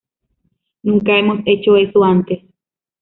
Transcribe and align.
Nunca 0.81 1.15
hemos 1.15 1.41
hecho 1.45 1.75
eso 1.77 2.03
antes". 2.03 2.43